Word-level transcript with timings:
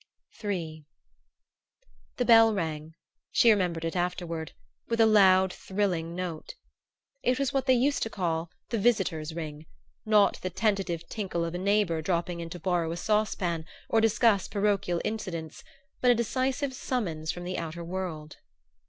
III 0.43 0.83
The 2.17 2.25
bell 2.25 2.55
rang 2.55 2.95
she 3.31 3.51
remembered 3.51 3.85
it 3.85 3.95
afterward 3.95 4.53
with 4.87 4.99
a 4.99 5.05
loud 5.05 5.53
thrilling 5.53 6.15
note. 6.15 6.55
It 7.21 7.37
was 7.37 7.53
what 7.53 7.67
they 7.67 7.75
used 7.75 8.01
to 8.01 8.09
call 8.09 8.49
the 8.69 8.79
"visitor's 8.79 9.35
ring"; 9.35 9.67
not 10.03 10.41
the 10.41 10.49
tentative 10.49 11.07
tinkle 11.07 11.45
of 11.45 11.53
a 11.53 11.59
neighbor 11.59 12.01
dropping 12.01 12.39
in 12.39 12.49
to 12.49 12.59
borrow 12.59 12.91
a 12.91 12.97
sauce 12.97 13.35
pan 13.35 13.63
or 13.89 14.01
discuss 14.01 14.47
parochial 14.47 15.01
incidents, 15.05 15.63
but 16.01 16.09
a 16.09 16.15
decisive 16.15 16.73
summons 16.73 17.31
from 17.31 17.43
the 17.43 17.59
outer 17.59 17.83
world. 17.83 18.37